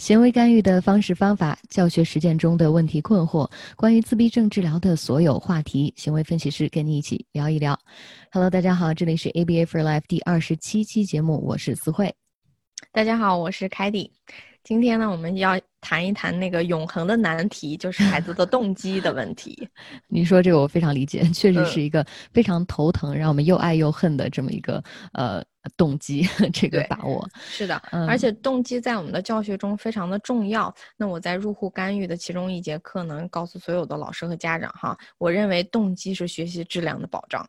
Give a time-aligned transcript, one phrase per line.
[0.00, 3.46] 行为干预的方式方法、教学实践中的问题困惑，
[3.76, 7.78] 关于自闭症治疗的所有话题，行为分析师跟你一起聊一聊。
[8.32, 12.14] Hello，大家好，这里是 ABA for Life 第二十七期节目，我是思慧。
[12.92, 14.10] 大家好，我是凯蒂。
[14.64, 19.68] 今天呢，我们要谈一谈那个永恒的难题，就是孩子的动机的问题。
[20.08, 24.82] 你说这个我非常理解，确实是一个非常头疼，让我们又爱又恨的这么一个
[25.12, 25.42] 呃
[25.76, 27.76] 动机， 这个把握是的。
[28.08, 30.74] 而且动机在我们的教学中非常的重要。
[30.96, 37.46] 那我在入户干预的其中一节课呢，告诉所有的老师和家长哈，我认为动机是学习质量的保障。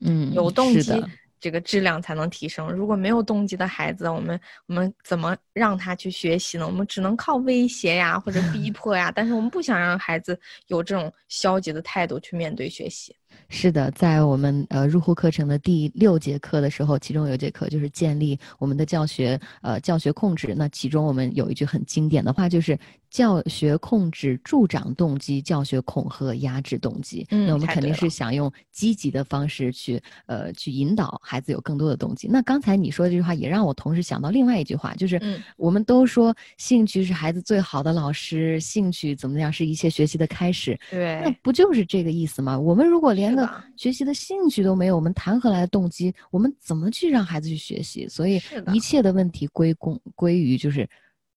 [0.00, 1.04] 嗯，有动机。
[1.40, 2.70] 这个质量才能提升。
[2.70, 6.66] 如果没有动机的孩子，我们我们怎么让他去学习呢？
[6.66, 9.12] 我们只能靠威胁呀，或者逼迫呀。
[9.14, 13.14] 但是我们不想让孩子有这种消极的态度去面对学习。
[13.48, 20.54] 是的，在我们呃入户课程的第六节课的时候，其中有一节课就是建立我们的教学呃教学控制。
[20.56, 22.78] 那其中我们有一句很经典的话，就是
[23.16, 27.26] 教学控制助长动机，教学恐吓压制动机。
[27.30, 32.28] 嗯，那我们肯定是想用积极的方式去呃去引导孩子有更多的动机。
[32.28, 35.18] 那刚才你说的这句话也让我同时想到另外一句话，就是
[35.56, 40.78] 我们都说兴趣是孩子最好的老师，兴趣怎么样是一切学习的开始。
[40.90, 42.58] 对，那不就是这个意思吗？
[42.58, 46.14] 我们如果连个学习的兴趣都没有，我们谈何来的动机？
[46.30, 48.06] 我们怎么去让孩子去学习？
[48.06, 48.38] 所以
[48.74, 50.86] 一切的问题归功归于就是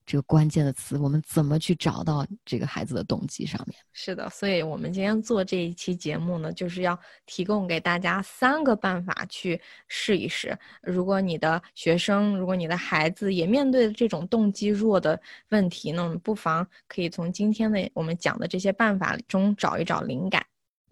[0.09, 3.77] 这个关键的词，我们怎么去找到这个孩子的动机上面？
[3.93, 10.57] 是的，所以我们今天做这一期节目呢，就是要提供给大家三个办法去试一试。
[10.81, 20.43] 如果你的学生，如果你的孩子也面对这种动机弱的问题呢，我们不妨可以从今天的我们讲的这些办法中找一找灵感。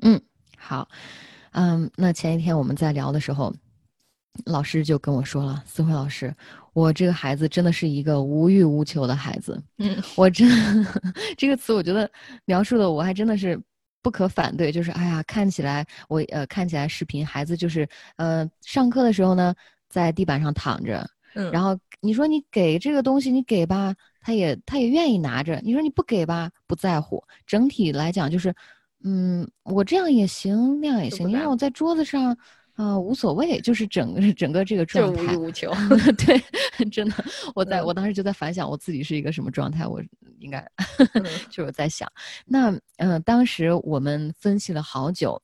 [0.04, 0.22] 嗯。
[0.56, 0.88] 好，
[1.54, 3.52] 嗯，那前一天我们在聊的时候，
[4.45, 6.36] 老师就跟我说了：“思慧老师，
[6.78, 10.47] 我这个孩子真的是一个无欲无求的孩子。”嗯，我真
[11.36, 12.08] 这个词，我觉得
[12.45, 13.60] 描述的我还真的是
[14.04, 14.71] 不可反对。
[14.71, 19.55] 就是哎呀，看起来我呃看起来视频孩子就是呃上课的时候呢，
[19.89, 27.23] 在地板上躺着，嗯，然后你说你给这个东西，你给吧，他也他也愿意拿着；你说你不给吧，不在乎。
[27.48, 28.54] 整体来讲就是。
[29.04, 31.30] 嗯，我这样也行，那样也行。
[31.30, 32.36] 你让我在桌子上，
[32.77, 35.70] 啊，无所谓，就是整个整个这个状态，无欲无求。
[36.26, 36.42] 对，
[36.89, 40.02] 真的， 我在我当时就在反想我自己是一个什么状态，我
[40.39, 40.65] 应该
[41.52, 42.10] 就是在想，
[42.45, 45.42] 那嗯，当时我们分析了好久。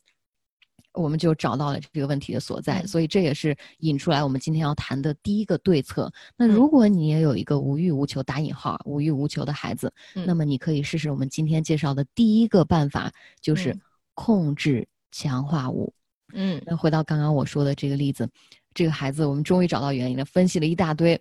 [0.96, 6.08] 我们就找到了这个问题的所在，所以这也是引出来我们今天要谈的第一个对策。
[6.38, 13.12] 那如果你也有一个无欲无求（打引号）无欲无求的孩子，那么你可以试试我们今天介绍的第一个办法，
[13.42, 13.76] 就是
[14.14, 15.92] 控制强化物。
[16.34, 18.28] 嗯，那回到刚刚我说的这个例子，
[18.74, 21.20] 这个孩子我们终于找到原因了，分析了一大堆。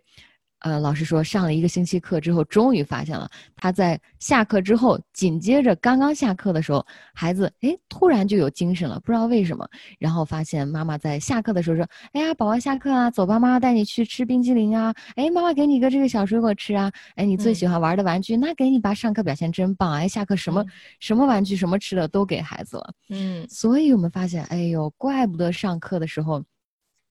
[0.63, 9.69] 呃，老师说上了一个星期课之后，终于发现了他在下课之后，紧接着刚刚下课的时候，孩子哎突然就有精神了，不知道为什么。
[9.99, 11.85] 然后发现妈妈在下课的时候说
[12.15, 14.95] ：“哎呀，宝宝下课啊，走吧，妈妈带你去吃冰激凌啊。
[15.17, 16.93] 哎，妈妈给你个这个小水果吃啊。
[17.17, 18.95] 哎，你最喜欢玩的玩具，那给你吧。
[18.95, 19.93] 上课表现真棒。
[19.93, 20.65] 哎，下课什么
[21.01, 22.95] 什么玩具、什么吃的都给孩子了。
[23.09, 26.41] 嗯，所以我们发现，哎呦，怪不得上课的时候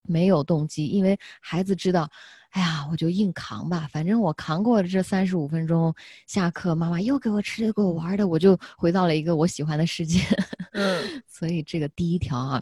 [0.03, 2.09] 没有动机，因为孩子知道。”
[2.51, 5.93] 哎呀，我就硬扛吧，反正我扛过了这三十五分钟，
[6.27, 10.19] 下课妈妈又给我吃的，给我玩的，我就回到了一个我喜欢的世界。
[10.73, 12.61] 嗯， 所以这个第一条啊，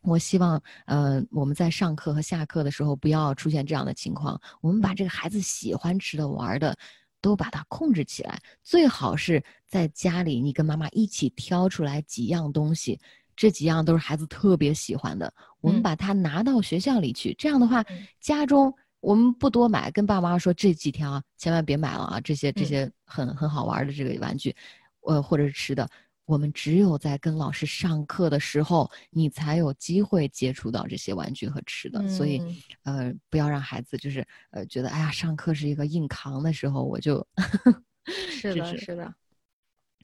[0.00, 6.76] 我希望呃我们在上课和下课的时候不要出现这样的情况，我们把这个孩子喜欢吃的、玩的，
[7.20, 12.98] 都把它控制起来，最好是在家里你跟妈妈一起挑出来几样东西，
[13.36, 17.84] 这几样都是孩子特别喜欢的，我们把它拿到学校里去，这样的话
[18.20, 18.74] 家中。
[19.02, 22.20] 我们不多买，跟爸妈说这几天啊，千万别买了啊！
[22.20, 24.54] 这些这些很很好玩的这个玩具，
[25.00, 25.86] 呃，或者是吃的，
[26.24, 32.06] 我们只有在跟老师上课的时候，你才有机会接触到这些玩具和吃的。
[32.08, 32.40] 所以，
[32.84, 37.26] 呃，不要让孩子就是呃觉得哎呀，上课是一个硬扛的时候，我就
[38.06, 39.12] 是的，是的。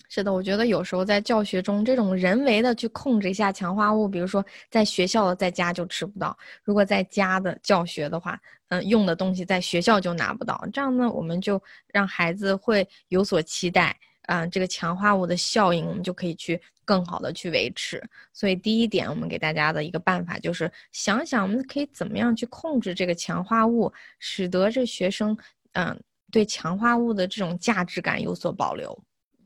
[0.08, 11.60] 是的，我觉得有时候在教学中，这种人为的去控制一下强化物，比如说在学校在家就吃不到，如果在家的教学的话，嗯，用的东西在学校就拿不到，这样呢，我们就
[11.92, 13.94] 让孩子会有所期待，
[14.28, 18.02] 嗯，这个强化物的效应，我们就可以去更好的去维持。
[18.32, 25.36] 所以第一点，我们给大家的一个办法就是想想，我们可以怎么样去控制这个强化物，使得这学生，
[25.72, 25.98] 嗯，
[26.30, 28.98] 对强化物的这种价值感有所保留。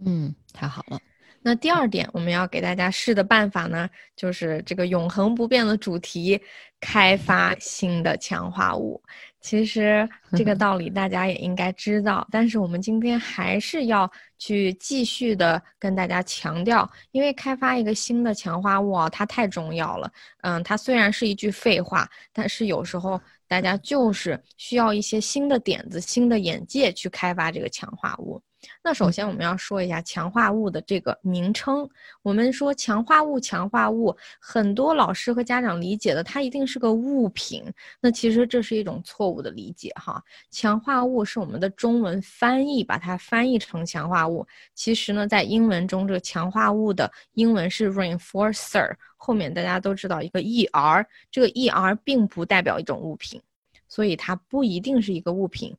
[0.04, 0.98] 嗯，太好了。
[1.44, 6.40] 那第二点，我们要给大家试的办法呢，就是这个永恒不变的主题：
[6.80, 9.02] 开发新的强化物。
[9.40, 10.08] 其实
[10.38, 14.08] 这个道理大家也应该知道，但是我们今天还是要
[14.38, 20.08] 去继续的跟大家强调，因为开发一个新的强化物啊，它太重要了。
[20.42, 28.40] 嗯，它虽然是一句废话，但是有时候大家就是需要一些新的点子、新的眼界去开发这个强化物。
[28.82, 31.88] 那首先我们要说一下强化物的这个名称。
[32.22, 37.64] 我们说强化物，强化物，很多老师和家长理解的它一定是个物品，
[38.00, 40.22] 那其实这是一种错误的理解哈。
[40.50, 44.46] 强化物是我们的中文翻译，把它翻译成强化物。
[44.74, 53.40] 其实呢，在英文中，这个强化物的英文是 reinforcer，后面大家都知道一个 er，这个 er 并不代表一种物品，
[53.88, 55.76] 所以它不一定是一个物品。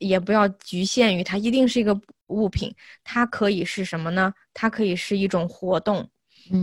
[0.00, 2.74] 也不要局限于它一定是一个物品，
[3.04, 4.32] 它可以是什么呢？
[4.54, 6.08] 它可以是一种活动，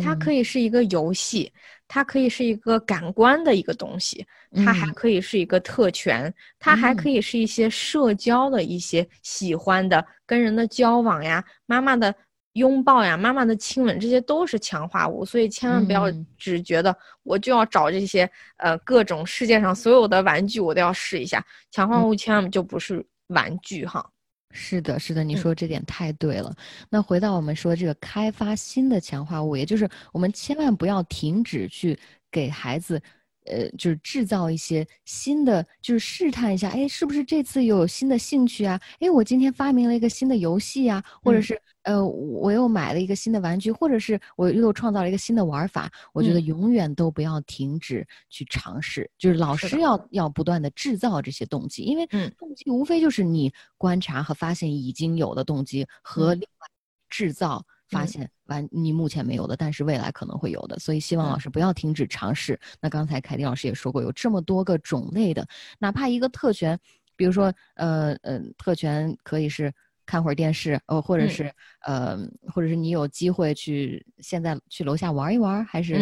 [0.03, 1.51] 它可以是一个游戏，
[1.87, 4.25] 它可以是一个感官的一个东西，
[4.55, 12.13] 它还可以是一个特权，它还可以是一些社交的一些喜欢的跟人的交往呀，妈妈的
[12.53, 15.23] 拥抱呀，妈妈的亲吻，这些都是强化物。
[15.23, 23.05] 所以千万不要只觉得我就要找这些呃各种世界上所有的玩具我都要试一下，强化物千万就不是。
[23.27, 24.09] 玩具哈，
[24.51, 26.55] 是的，是的，你说这点太对了。
[26.89, 31.97] 那回到我们说这个开发新的强化物，也就是我们千万不要停止去
[32.31, 33.01] 给孩子。
[33.49, 38.79] 呃，就是制造一些新的，就是试探一下，哎，是不是这次又有新的兴趣啊？
[38.99, 45.91] 哎，我今天发明了一个新的游戏啊，或者是呃，我又买了一个新的玩具，或者是我又创造了一个新的玩法。
[46.13, 52.05] 我觉得永远都不要停止去尝试，就是老师要要不断的制造这些动机，因为
[52.37, 56.67] 动机无非就是你观察和发现已经有的动机和另外
[57.09, 57.65] 制造。
[57.89, 62.59] 发现完你目前没有的，但是未来可能会有的，所以希望老师不要停止尝试。
[62.81, 65.47] 那刚才凯迪老师也说过，有这么多个种类的，
[65.79, 66.77] 哪怕一个特权，
[67.15, 69.73] 比如说呃呃，特权可以是
[70.05, 71.51] 看会儿电视，呃，或者是
[71.81, 72.17] 呃，
[72.53, 75.95] 或者是你有机会去现在去楼下玩一玩，还是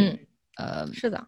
[0.58, 1.28] 呃，是的，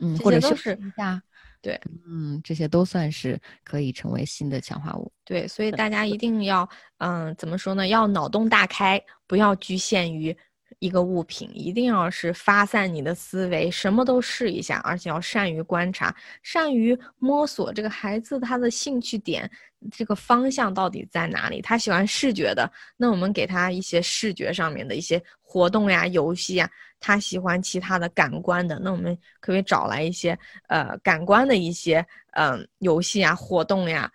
[0.00, 1.22] 嗯，或者休息一下。
[1.64, 5.10] 对，嗯，这些都算是可以成为新的强化物。
[5.24, 6.68] 对，所以大家一定要，
[6.98, 7.86] 嗯，怎么说呢？
[7.86, 10.36] 要脑洞大开，不要局限于。
[10.80, 19.48] 一个物品一定要是发散你的思维，什么都试一下，而且要善于观察，善于摸索这个孩子他的兴趣点，
[19.90, 21.62] 这个方向到底在哪里？
[21.62, 26.66] 他喜欢视觉的，那我们给他一些视觉上面的一些活动呀、游戏呀；
[27.04, 34.10] 他喜欢其他的感官的，那我们可不可以找来一些呃感官的一些嗯游戏啊、活动呀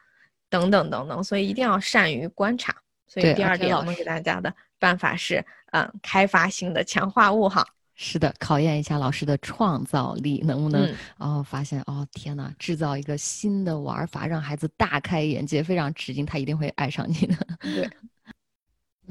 [0.49, 1.23] 等等等等。
[1.23, 2.75] 所以一定要善于观察。
[3.07, 5.45] 所以第二点我们给大家的办法是。
[5.71, 7.63] 嗯，开发性的强化物哈，
[7.93, 17.35] 是的，考验一下老师的创造力，能不能哦发现哦天哪，制造一个新的玩法，让孩子大开眼界，非常吃惊，他一定会爱上你的。
[17.61, 17.87] 对，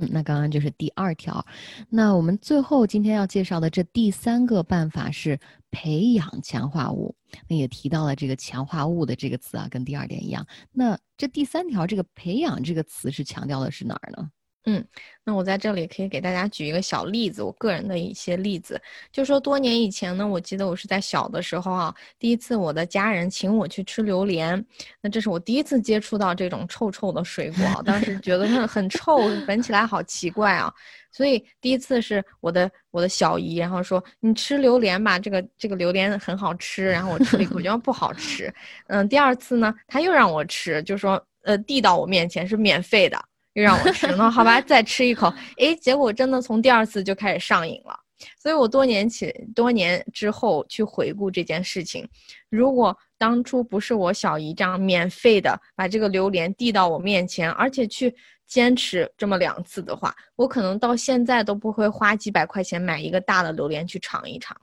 [0.00, 1.44] 嗯，那刚刚就是第二条，
[1.88, 5.38] 那我们最后今天要介绍的这第三个办法是
[5.72, 7.14] 培养强化物，
[7.48, 10.46] 那也提到了这个强化物的这个词啊，跟第二点一样。
[10.70, 14.30] 那这第三条这个培养这个词是强调的是哪儿呢？
[14.70, 14.84] 嗯，
[15.24, 18.78] 那我在这里可以给大家举一个小例子，我个人的一些例子，
[19.10, 24.62] 就说多年以前呢，我记得我是在小的时候啊，第一次我的家人请我去吃榴莲，
[25.00, 30.70] 那这是我第一次接触到这种臭臭的水果，当时觉得很很臭，闻起来好奇怪啊，
[31.10, 38.52] 所以第一次是我的我的小姨，然后说你吃榴莲吧，这个这个榴莲很好吃，然后我吃了一口觉得不好吃，
[38.88, 43.18] 嗯，第二次呢，他又让我吃，就说呃递到我面前是免费的。
[43.58, 47.98] 又让我吃呢，好吧，再吃一口，哎，结果真的从第二次就开始上瘾了。
[48.40, 52.08] 所以我多年前、多年之后去回顾这件事情，
[52.50, 58.14] 如果当初不是我小姨这样免费的把这个榴莲递到我面前，而且去
[58.46, 64.56] 坚持这么两次的话，我可能到现在都不会花几百块钱买一个大的榴莲去尝一尝。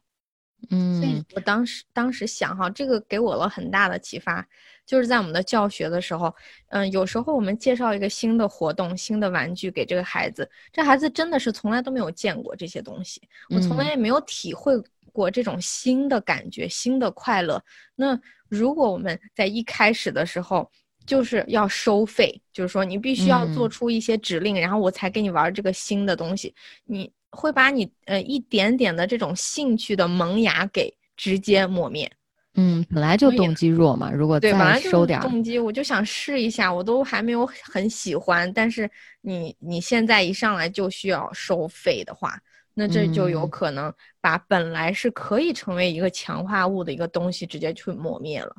[0.70, 4.46] 嗯，所以我当时当时想哈，这个给我了很大的启发。
[4.86, 6.32] 就是在我们的教学的时候，
[6.70, 13.20] 嗯，有时候我们介绍一个新的活动、新的玩具给这个孩子，这孩子真的是从来都没有见过这些东西，
[13.50, 14.74] 我从来也没有体会
[15.12, 17.60] 过这种新的感觉、新的快乐。
[17.96, 20.70] 那如果我们在一开始的时候
[21.04, 32.10] 就是要收费，就是说你必须要做出一些指令，然后我才给你玩这个新的东西，你会把你呃一点点的这种兴趣的萌芽给直接磨灭。
[32.58, 38.90] 嗯，本来就动机弱嘛，如果再收点动机，我就想试一下，我都还没有很喜欢，但是
[39.20, 42.40] 你你现在一上来就需要收费的话，
[42.74, 48.56] 那这就有可能把本来是可以成为一个强化物的一个东西直接去磨灭了。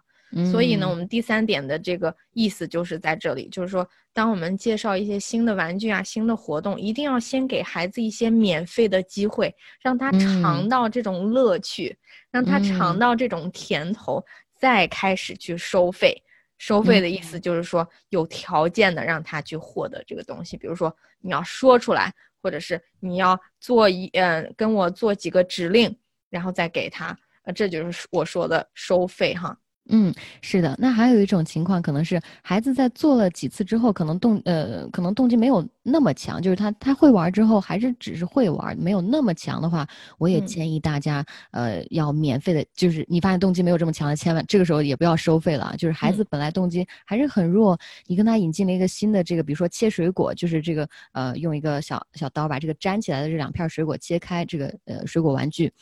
[0.51, 11.97] 所以呢，我们第三点的这个意思就是在这里，就是说，当我们介绍一些新的玩具啊、新的活动，一定要先给孩子一些免费的机会，让他尝到这种乐趣，
[12.31, 14.25] 让他尝到这种甜头，
[14.59, 16.21] 再开始去收费。
[16.59, 25.95] 收费的意思就是说，有条件的让他去获得这个东西，比如说你要说出来，或者是你要做一嗯跟我做几个指令，
[26.31, 29.57] 然后再给他，呃，这就是我说的收费哈。
[29.89, 30.13] 嗯，
[30.43, 30.75] 是的。
[30.79, 39.87] 那还有一种情况，可能是孩子在做了几次之后，可能动呃，可能动机没有那么强，就是他他会玩之后，还是只是会玩，没有那么强的话，
[40.19, 45.73] 我也建议大家呃要免费的，就是你发现动机没有这么强的，千万这个时候也不要收费了。
[45.79, 55.73] 就是孩子本来动机还是很弱，你跟他引进了一个新的这个，比如说切水果，就是这个呃用一个小小刀把这个粘起来的这两片水果切开，这个呃水果玩具。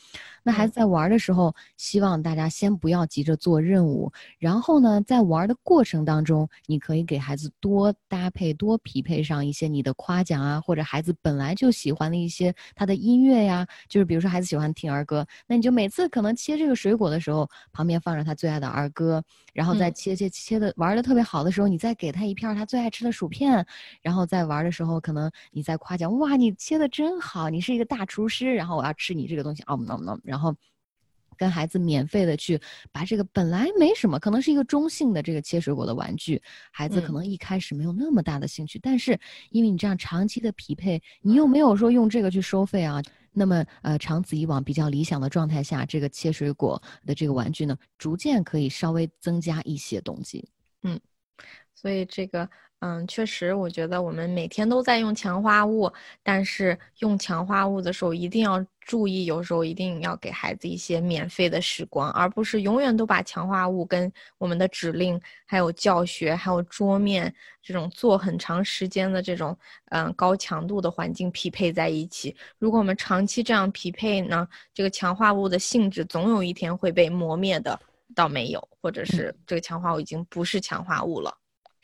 [0.43, 19.23] 那孩子在玩的时候，希望大家先不要急着做任务，然后呢，在玩的过程当中，你可以给孩子多搭配、多匹配上一些你的夸奖啊，或者孩子本来就喜欢的一些他的音乐呀，就是比如说孩子喜欢听儿歌，那你就每次可能切这个水果的时候，旁边放着他最爱的儿歌，
[19.53, 23.65] 然后再切切切的玩的特别好的时候，你再给他一片他最爱吃的薯片，
[24.01, 30.17] 然后在玩的时候，可能你在夸奖，哇，你切的真好，你是一个大厨师，然后我要吃你这个东西，哦，no no。
[30.23, 30.53] 然后，
[31.37, 32.59] 跟孩子免费的去
[32.91, 43.01] 把这个本来没什么，可能是一个中性的这个切水果的玩具，孩子可能一开始没有那么大的兴趣，但是因为你这样长期的匹配，你又没有说用这个去收费啊，
[43.31, 50.47] 那么呃长此以往，比较理想的状态下，这个切水果的这个玩具呢，逐渐可以稍微增加一些动机。
[50.83, 50.99] 嗯，
[51.73, 52.49] 所以这个。
[52.79, 69.57] 嗯，确实，我觉得我们每天都在用强化物，但是用强化物的时候一定要注意，有时候一定要给孩子一些免费的时光，而不是永远都把强化物跟我们的指令、还有教学、还有桌面这种做很长时间的这种
[69.89, 72.35] 嗯高强度的环境匹配在一起。
[72.59, 77.79] 如果我们长期这样匹配呢，这个强化物的性质总有一天会被磨灭的，
[78.13, 81.35] 到没有，或者是这个强化物已经不是强化物了。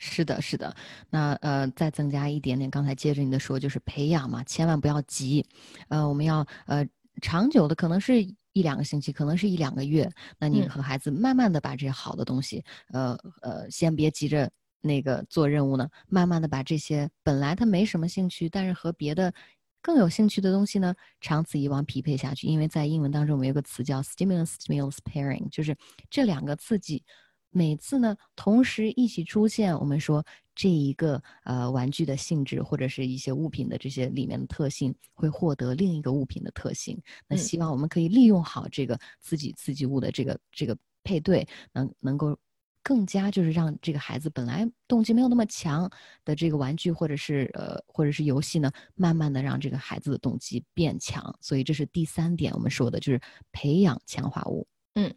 [0.04, 0.74] 是的，是的，
[1.10, 5.46] 那呃，再增加一点点，刚才接着你的说，就是培养嘛，千万不要急，
[5.88, 6.84] 呃，我们要呃
[7.20, 8.20] 长久的，可能是
[8.52, 19.32] 一两个星期，可能是一两个月，那你和孩子慢慢的把这些好的东西，呃呃，先别急着那个做任务呢，慢慢的把这些本来他没什么兴趣，但是和别的
[19.80, 25.76] 更有兴趣的东西呢，长此以往匹配下去，因为在英文当中我们有个词叫 stimulus-stimulus pairing，就是
[26.10, 27.04] 这两个刺激。
[27.52, 37.00] 每次呢，同时一起出现，我们说这一个呃玩具的性质或者是一些物品的这些里面的特性，会获得另一个物品的特性。
[37.28, 42.36] 那希望我们可以利用好这个刺激刺激物的这个这个配对，能能够
[42.82, 45.90] 更加就是让这个孩子本来动机没有那么强
[46.24, 51.22] 的这个玩具或者是呃或者是游戏呢，慢慢的让这个孩子的动机变强。
[51.40, 53.20] 所以这是第三点我们说的就是
[53.52, 54.66] 培养强化物。
[54.94, 55.14] 嗯。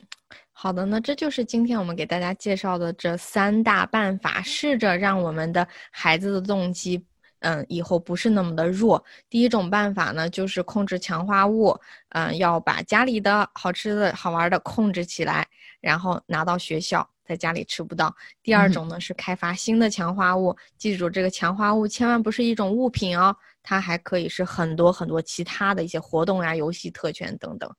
[0.57, 7.05] 好的，那这就是今天我们给大家介绍的这三大办法，试着让我们的孩子的动机，
[7.39, 9.03] 嗯，以后不是那么的弱。
[9.29, 11.77] 第一种办法呢，就是控制强化物，
[12.09, 15.45] 嗯，要把家里的好吃的好玩的控制起来，
[15.81, 17.07] 然后拿到学校。
[17.27, 18.15] 在家里吃不到。
[18.43, 27.69] 第二种呢是开发新的强化物，记住这个强化物千万不是一种物品哦，它还可以是很多很多其他的一些活动呀、游戏特权等等。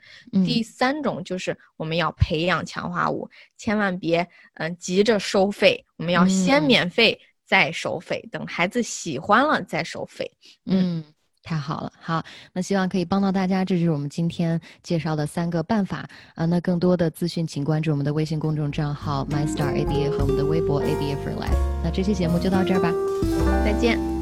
[0.45, 10.31] 第三种就是我们要培养强化物，千万别嗯急着收费，我们要先免费再收费，等孩子喜欢了再收费。
[10.66, 11.05] 嗯。
[11.49, 13.64] 太好了，好，那希望可以帮到大家。
[13.64, 16.45] 这就是我们今天介绍的三个办法啊。
[16.45, 21.57] 那更多的资讯，请关注我们的微信公众账号 MyStar ABA 和我们的微博 ABA for Life。
[21.85, 22.90] 那这期节目就到这儿吧，
[23.64, 24.15] 再见。